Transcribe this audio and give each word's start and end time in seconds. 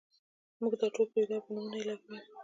موږ 0.59 0.73
دا 0.79 0.87
ټول 0.95 1.07
پرېږدو 1.13 1.33
او 1.37 1.43
په 1.45 1.51
نومونو 1.53 1.79
لګیا 1.89 2.17
یو. 2.23 2.31